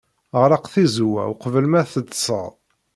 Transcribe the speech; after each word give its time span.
Ɣleq 0.41 0.65
tizewwa 0.73 1.21
uqbel 1.33 1.65
ma 1.71 1.81
teḍḍseḍ. 1.91 2.51